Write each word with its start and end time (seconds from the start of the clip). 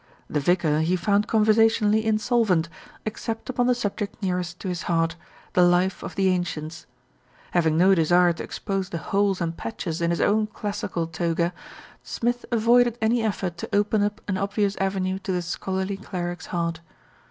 The 0.27 0.39
vicar 0.39 0.79
he 0.79 0.95
found 0.95 1.27
conversationally 1.27 2.03
insolvent, 2.03 2.69
ex 3.05 3.21
cept 3.21 3.51
upon 3.51 3.67
the 3.67 3.75
subject 3.75 4.19
nearest 4.19 4.59
to 4.61 4.67
his 4.67 4.81
heart 4.89 5.15
the 5.53 5.61
life 5.61 6.01
of 6.01 6.15
the 6.15 6.27
Ancients. 6.29 6.87
Having 7.51 7.77
no 7.77 7.93
desire 7.93 8.33
to 8.33 8.43
expose 8.43 8.89
the 8.89 8.97
holes 8.97 9.39
and 9.41 9.55
patches 9.55 10.01
in 10.01 10.09
his 10.09 10.19
own 10.19 10.47
classical 10.47 11.05
toga, 11.05 11.53
Smith 12.01 12.45
avoided 12.49 12.97
any 12.99 13.21
effort 13.21 13.57
to 13.57 13.69
open 13.75 14.01
up 14.01 14.21
an 14.27 14.39
obvious 14.39 14.75
avenue 14.77 15.19
to 15.19 15.31
the 15.31 15.43
schol 15.43 15.77
arly 15.77 16.03
cleric's 16.03 16.47
heart. 16.47 16.79